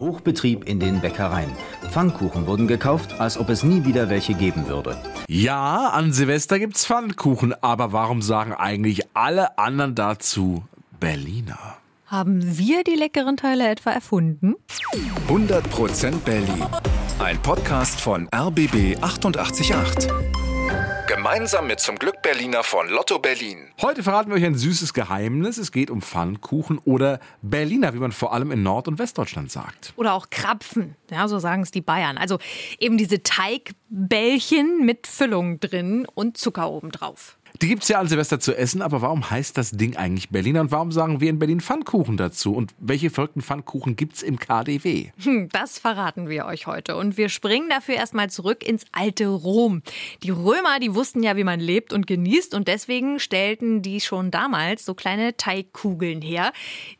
[0.00, 1.50] Hochbetrieb in den Bäckereien.
[1.90, 4.96] Pfannkuchen wurden gekauft, als ob es nie wieder welche geben würde.
[5.28, 10.64] Ja, an Silvester gibt's Pfannkuchen, aber warum sagen eigentlich alle anderen dazu
[11.00, 11.76] Berliner?
[12.06, 14.54] Haben wir die leckeren Teile etwa erfunden?
[15.28, 16.64] 100% Berlin.
[17.18, 20.37] Ein Podcast von RBB 888.
[21.08, 23.72] Gemeinsam mit zum Glück Berliner von Lotto Berlin.
[23.80, 25.56] Heute verraten wir euch ein süßes Geheimnis.
[25.56, 29.94] Es geht um Pfannkuchen oder Berliner, wie man vor allem in Nord- und Westdeutschland sagt.
[29.96, 32.18] Oder auch Krapfen, ja, so sagen es die Bayern.
[32.18, 32.38] Also
[32.78, 33.22] eben diese
[33.88, 37.38] Teigbällchen mit Füllung drin und Zucker obendrauf.
[37.62, 40.70] Die gibt's ja an Silvester zu essen, aber warum heißt das Ding eigentlich Berliner und
[40.70, 42.54] warum sagen wir in Berlin Pfannkuchen dazu?
[42.54, 45.10] Und welche verrückten Pfannkuchen gibt's im KDW?
[45.24, 46.94] Hm, das verraten wir euch heute.
[46.94, 49.82] Und wir springen dafür erstmal zurück ins alte Rom.
[50.22, 54.30] Die Römer, die wussten ja, wie man lebt und genießt und deswegen stellten die schon
[54.30, 56.52] damals so kleine Teigkugeln her,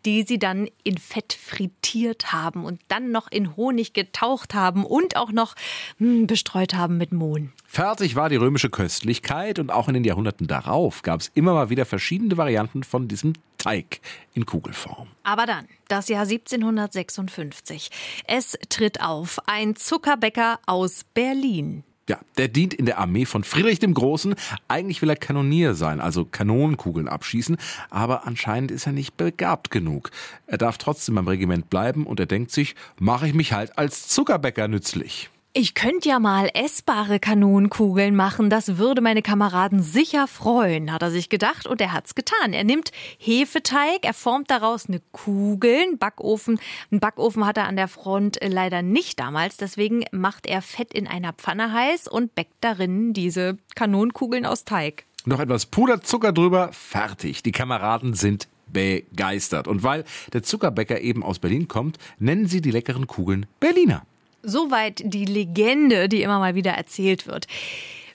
[0.04, 5.14] die sie dann in Fett frittiert haben und dann noch in Honig getaucht haben und
[5.14, 5.54] auch noch
[5.98, 7.52] hm, bestreut haben mit Mohn.
[7.66, 11.70] Fertig war die römische Köstlichkeit und auch in den Jahrhunderten darauf gab es immer mal
[11.70, 14.00] wieder verschiedene Varianten von diesem Teig
[14.34, 15.08] in Kugelform.
[15.24, 17.90] Aber dann, das Jahr 1756.
[18.26, 21.82] Es tritt auf ein Zuckerbäcker aus Berlin.
[22.08, 24.34] Ja, der dient in der Armee von Friedrich dem Großen.
[24.66, 27.58] Eigentlich will er Kanonier sein, also Kanonenkugeln abschießen,
[27.90, 30.10] aber anscheinend ist er nicht begabt genug.
[30.46, 34.08] Er darf trotzdem beim Regiment bleiben und er denkt sich, mache ich mich halt als
[34.08, 35.28] Zuckerbäcker nützlich.
[35.54, 41.10] Ich könnte ja mal essbare Kanonenkugeln machen, das würde meine Kameraden sicher freuen, hat er
[41.10, 42.52] sich gedacht und er hat's getan.
[42.52, 46.60] Er nimmt Hefeteig, er formt daraus eine Kugel, einen Backofen.
[46.90, 51.08] Einen Backofen hat er an der Front leider nicht damals, deswegen macht er Fett in
[51.08, 55.06] einer Pfanne heiß und bäckt darin diese Kanonenkugeln aus Teig.
[55.24, 57.42] Noch etwas Puderzucker drüber, fertig.
[57.42, 59.66] Die Kameraden sind begeistert.
[59.66, 64.04] Und weil der Zuckerbäcker eben aus Berlin kommt, nennen sie die leckeren Kugeln Berliner.
[64.42, 67.46] Soweit die Legende, die immer mal wieder erzählt wird.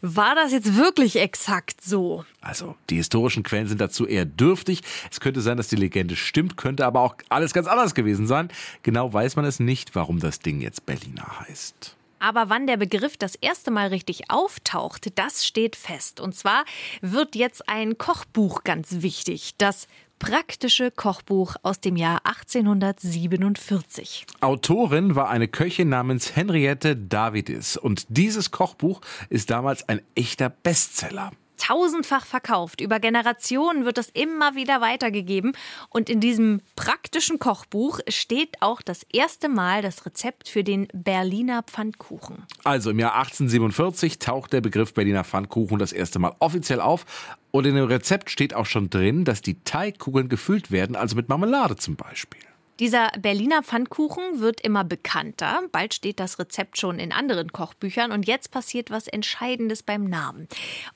[0.05, 2.25] War das jetzt wirklich exakt so?
[2.41, 4.81] Also, die historischen Quellen sind dazu eher dürftig.
[5.09, 8.49] Es könnte sein, dass die Legende stimmt, könnte aber auch alles ganz anders gewesen sein.
[8.83, 11.95] Genau weiß man es nicht, warum das Ding jetzt Berliner heißt.
[12.19, 16.21] Aber wann der Begriff das erste Mal richtig auftaucht, das steht fest.
[16.21, 16.63] Und zwar
[17.01, 19.55] wird jetzt ein Kochbuch ganz wichtig.
[19.57, 19.87] Das
[20.23, 24.25] praktische Kochbuch aus dem Jahr 1847.
[24.39, 31.31] Autorin war eine Köchin namens Henriette Davidis und dieses Kochbuch ist damals ein echter Bestseller
[31.57, 32.81] tausendfach verkauft.
[32.81, 35.53] Über Generationen wird es immer wieder weitergegeben.
[35.89, 41.63] Und in diesem praktischen Kochbuch steht auch das erste Mal das Rezept für den Berliner
[41.63, 42.43] Pfannkuchen.
[42.63, 47.05] Also im Jahr 1847 taucht der Begriff Berliner Pfannkuchen das erste Mal offiziell auf.
[47.51, 51.29] Und in dem Rezept steht auch schon drin, dass die Teigkugeln gefüllt werden, also mit
[51.29, 52.41] Marmelade zum Beispiel.
[52.83, 55.61] Dieser Berliner Pfannkuchen wird immer bekannter.
[55.71, 60.49] Bald steht das Rezept schon in anderen Kochbüchern und jetzt passiert was Entscheidendes beim Namen.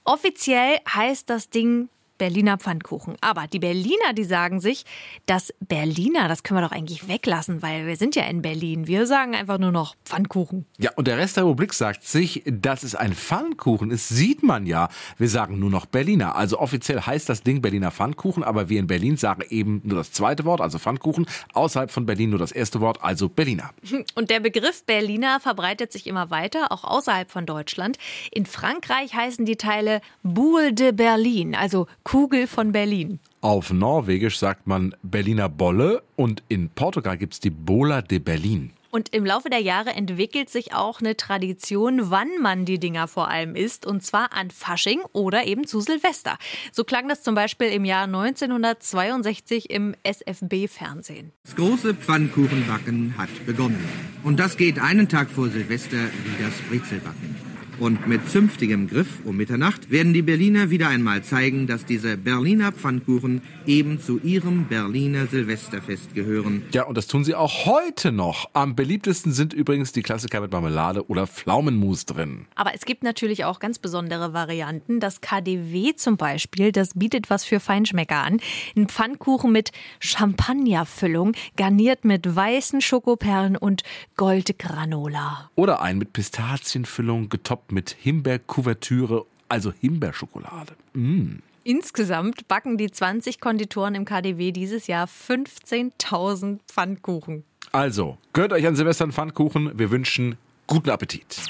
[0.04, 1.88] Offiziell heißt das Ding
[2.18, 3.16] Berliner Pfannkuchen.
[3.22, 4.86] Aber die Berliner, die sagen sich,
[5.26, 8.88] das Berliner, das können wir doch eigentlich weglassen, weil wir sind ja in Berlin.
[8.88, 10.66] Wir sagen einfach nur noch Pfannkuchen.
[10.78, 14.66] Ja, und der Rest der Republik sagt sich, dass es ein Pfannkuchen ist, sieht man
[14.66, 14.90] ja.
[15.18, 16.36] Wir sagen nur noch Berliner.
[16.36, 20.12] Also offiziell heißt das Ding Berliner Pfannkuchen, aber wir in Berlin sagen eben nur das
[20.12, 21.26] zweite Wort, also Pfannkuchen.
[21.54, 23.72] Außerhalb von Berlin nur das erste Wort, also Berliner.
[24.16, 27.98] Und der Begriff Berliner verbreitet sich immer weiter, auch außerhalb von Deutschland.
[28.32, 33.20] In Frankreich heißen die Teile Boule de Berlin, also Kugel von Berlin.
[33.42, 38.72] Auf Norwegisch sagt man Berliner Bolle und in Portugal gibt es die Bola de Berlin.
[38.92, 43.28] Und im Laufe der Jahre entwickelt sich auch eine Tradition, wann man die Dinger vor
[43.28, 43.86] allem isst.
[43.86, 46.38] Und zwar an Fasching oder eben zu Silvester.
[46.72, 51.34] So klang das zum Beispiel im Jahr 1962 im SFB-Fernsehen.
[51.44, 53.84] Das große Pfannkuchenbacken hat begonnen.
[54.24, 57.36] Und das geht einen Tag vor Silvester wie das Brezelbacken.
[57.80, 62.72] Und mit zünftigem Griff um Mitternacht werden die Berliner wieder einmal zeigen, dass diese Berliner
[62.72, 66.64] Pfannkuchen eben zu ihrem Berliner Silvesterfest gehören.
[66.72, 68.50] Ja, und das tun sie auch heute noch.
[68.54, 72.48] Am beliebtesten sind übrigens die Klassiker mit Marmelade oder Pflaumenmus drin.
[72.56, 75.00] Aber es gibt natürlich auch ganz besondere Varianten.
[75.00, 78.40] Das KDW zum Beispiel, das bietet was für Feinschmecker an.
[78.76, 83.84] Ein Pfannkuchen mit Champagnerfüllung, garniert mit weißen Schokoperlen und
[84.16, 85.52] Goldgranola.
[85.54, 90.74] Oder ein mit Pistazienfüllung, getoppt mit Himbeerkuvertüre, also Himbeerschokolade.
[90.94, 91.40] Mm.
[91.64, 97.44] Insgesamt backen die 20 Konditoren im KDW dieses Jahr 15.000 Pfannkuchen.
[97.74, 99.78] Also, gönnt euch an Silvester einen Pfannkuchen.
[99.78, 101.42] Wir wünschen guten Appetit.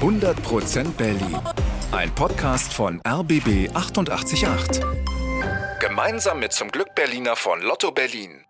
[0.00, 1.38] 100% Berlin.
[1.90, 4.82] Ein Podcast von RBB 888.
[5.80, 8.44] Gemeinsam mit zum Glück Berliner von Lotto Berlin.